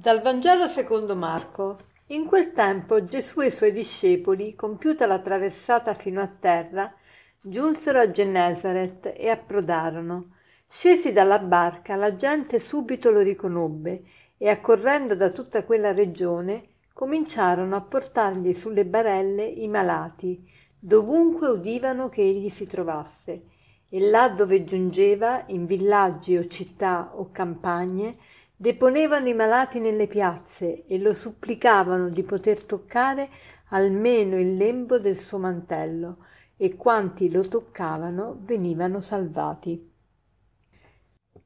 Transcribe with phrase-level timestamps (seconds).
[0.00, 1.76] Dal Vangelo secondo Marco.
[2.06, 6.90] In quel tempo Gesù e i suoi discepoli, compiuta la traversata fino a terra,
[7.38, 10.36] giunsero a Gennesaret e approdarono.
[10.66, 14.02] Scesi dalla barca, la gente subito lo riconobbe
[14.38, 22.08] e, accorrendo da tutta quella regione, cominciarono a portargli sulle barelle i malati, dovunque udivano
[22.08, 23.42] che egli si trovasse.
[23.90, 28.16] E là dove giungeva, in villaggi o città o campagne,
[28.60, 33.30] deponevano i malati nelle piazze e lo supplicavano di poter toccare
[33.68, 36.26] almeno il lembo del suo mantello,
[36.58, 39.90] e quanti lo toccavano venivano salvati.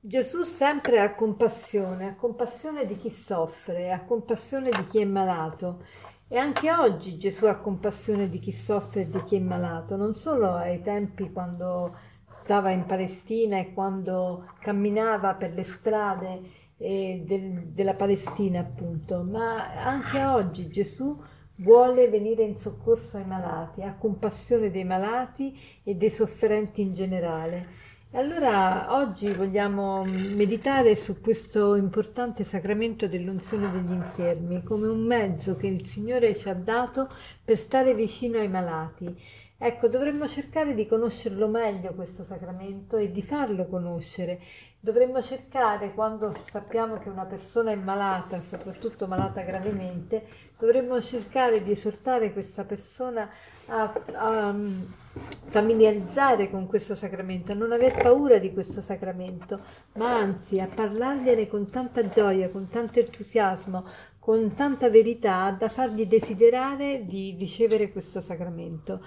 [0.00, 5.84] Gesù sempre ha compassione, ha compassione di chi soffre, ha compassione di chi è malato.
[6.26, 10.16] E anche oggi Gesù ha compassione di chi soffre e di chi è malato, non
[10.16, 11.96] solo ai tempi quando
[12.26, 19.74] stava in Palestina e quando camminava per le strade eh, del, della Palestina appunto, ma
[19.82, 21.20] anche oggi Gesù
[21.56, 27.82] vuole venire in soccorso ai malati, ha compassione dei malati e dei sofferenti in generale.
[28.12, 35.66] Allora oggi vogliamo meditare su questo importante sacramento dell'unzione degli infermi come un mezzo che
[35.66, 37.08] il Signore ci ha dato
[37.44, 39.12] per stare vicino ai malati.
[39.58, 44.40] Ecco, dovremmo cercare di conoscerlo meglio questo sacramento e di farlo conoscere
[44.84, 50.26] dovremmo cercare, quando sappiamo che una persona è malata, soprattutto malata gravemente,
[50.58, 53.26] dovremmo cercare di esortare questa persona
[53.68, 54.82] a, a mm,
[55.46, 59.58] familiarizzare con questo sacramento, a non aver paura di questo sacramento,
[59.94, 63.86] ma anzi a parlargliene con tanta gioia, con tanto entusiasmo,
[64.18, 69.00] con tanta verità da fargli desiderare di ricevere questo sacramento.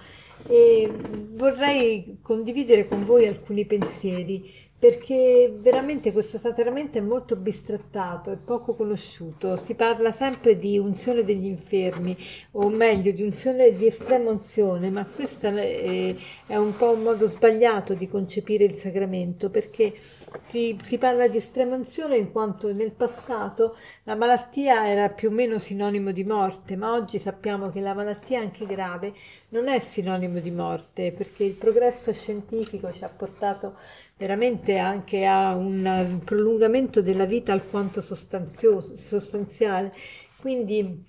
[0.44, 0.90] E
[1.34, 8.74] vorrei condividere con voi alcuni pensieri perché veramente questo sacramento è molto bistrattato e poco
[8.76, 9.56] conosciuto.
[9.56, 12.16] Si parla sempre di unzione degli infermi,
[12.52, 16.14] o meglio di unzione di estrema unzione, ma questo è,
[16.46, 19.94] è un po' un modo sbagliato di concepire il sacramento, perché
[20.42, 25.32] si, si parla di estrema unzione in quanto nel passato la malattia era più o
[25.32, 29.12] meno sinonimo di morte, ma oggi sappiamo che la malattia anche grave
[29.50, 33.76] non è sinonimo di morte, perché il progresso scientifico ci ha portato
[34.16, 39.94] veramente anche a un prolungamento della vita alquanto sostanziale.
[40.38, 41.04] Quindi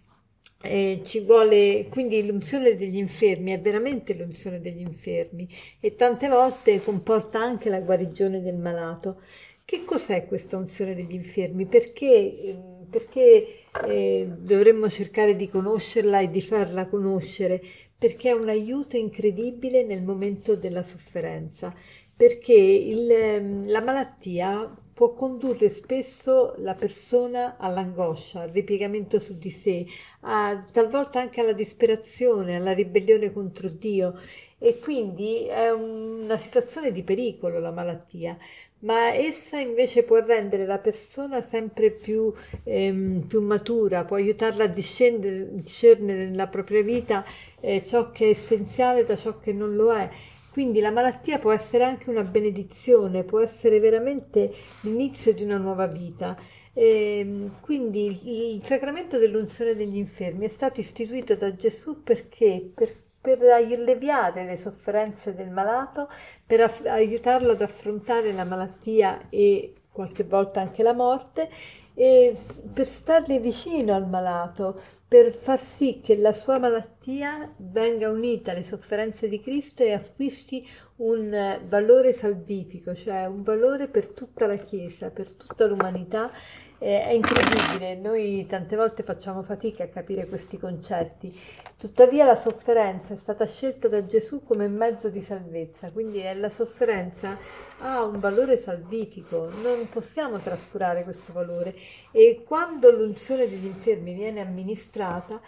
[0.61, 5.47] eh, ci vuole, quindi l'unzione degli infermi è veramente l'unzione degli infermi
[5.79, 9.21] e tante volte comporta anche la guarigione del malato.
[9.65, 11.65] Che cos'è questa unzione degli infermi?
[11.65, 12.57] Perché,
[12.89, 17.61] perché eh, dovremmo cercare di conoscerla e di farla conoscere?
[17.99, 21.75] Perché è un aiuto incredibile nel momento della sofferenza
[22.19, 29.49] perché il, ehm, la malattia può condurre spesso la persona all'angoscia, al ripiegamento su di
[29.49, 29.85] sé,
[30.21, 34.19] a, talvolta anche alla disperazione, alla ribellione contro Dio.
[34.57, 38.37] E quindi è una situazione di pericolo la malattia,
[38.79, 44.67] ma essa invece può rendere la persona sempre più, ehm, più matura, può aiutarla a
[44.67, 47.25] discernere nella propria vita
[47.59, 50.09] eh, ciò che è essenziale da ciò che non lo è
[50.51, 54.51] quindi la malattia può essere anche una benedizione, può essere veramente
[54.81, 56.35] l'inizio di una nuova vita.
[56.73, 62.71] E ehm, quindi il sacramento dell'unzione degli infermi è stato istituito da Gesù perché?
[62.73, 66.09] Per, per alleviare le sofferenze del malato,
[66.45, 71.49] per aff- aiutarlo ad affrontare la malattia e qualche volta anche la morte
[71.93, 72.33] e
[72.73, 78.63] per stargli vicino al malato, per far sì che la sua malattia venga unita alle
[78.63, 80.65] sofferenze di Cristo e acquisti
[80.97, 86.31] un valore salvifico, cioè un valore per tutta la Chiesa, per tutta l'umanità
[86.79, 91.37] è incredibile, noi tante volte facciamo fatica a capire questi concetti,
[91.77, 97.37] tuttavia la sofferenza è stata scelta da Gesù come mezzo di salvezza, quindi la sofferenza
[97.81, 101.75] ha un valore salvifico, non possiamo trascurare questo valore.
[102.11, 105.41] E quando l'unzione degli infermi viene amministrata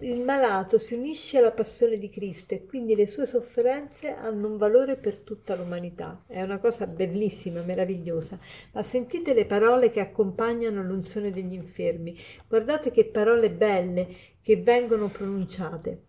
[0.00, 4.58] il malato si unisce alla passione di Cristo e quindi le sue sofferenze hanno un
[4.58, 6.24] valore per tutta l'umanità.
[6.26, 8.38] È una cosa bellissima, meravigliosa.
[8.72, 12.14] Ma sentite le parole che accompagnano l'unzione degli infermi.
[12.46, 14.08] Guardate che parole belle
[14.42, 16.02] che vengono pronunciate.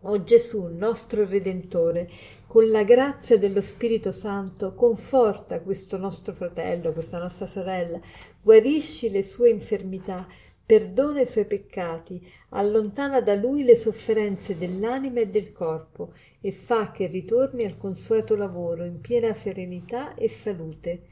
[0.00, 2.10] O Gesù, nostro Redentore,
[2.46, 7.98] con la grazia dello Spirito Santo, conforta questo nostro fratello, questa nostra sorella,
[8.42, 10.26] guarisci le sue infermità,
[10.64, 16.90] perdona i suoi peccati, allontana da lui le sofferenze dell'anima e del corpo e fa
[16.90, 21.02] che ritorni al consueto lavoro in piena serenità e salute.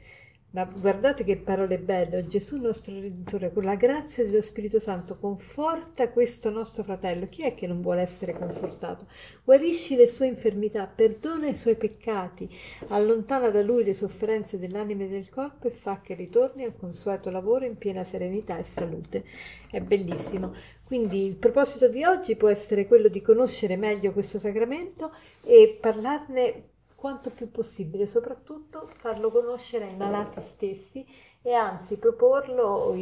[0.53, 6.09] Ma guardate che parole belle, Gesù nostro Redentore, con la grazia dello Spirito Santo, conforta
[6.09, 7.29] questo nostro fratello.
[7.29, 9.07] Chi è che non vuole essere confortato?
[9.45, 12.49] Guarisci le sue infermità, perdona i suoi peccati,
[12.89, 17.29] allontana da lui le sofferenze dell'anima e del corpo e fa che ritorni al consueto
[17.29, 19.23] lavoro in piena serenità e salute.
[19.69, 20.53] È bellissimo.
[20.83, 25.13] Quindi il proposito di oggi può essere quello di conoscere meglio questo sacramento
[25.45, 26.63] e parlarne
[27.01, 31.03] quanto più possibile, soprattutto farlo conoscere ai malati stessi
[31.41, 32.95] e anzi proporlo,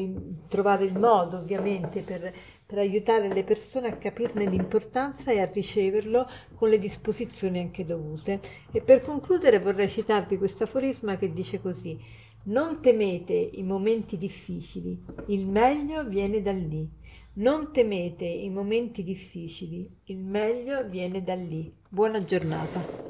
[0.47, 2.33] trovare il modo ovviamente per,
[2.65, 6.25] per aiutare le persone a capirne l'importanza e a riceverlo
[6.55, 8.39] con le disposizioni anche dovute.
[8.71, 11.99] E per concludere vorrei citarvi questo aforisma che dice così:
[12.43, 16.89] Non temete i momenti difficili, il meglio viene da lì.
[17.33, 21.69] Non temete i momenti difficili, il meglio viene da lì.
[21.89, 23.08] Buona giornata.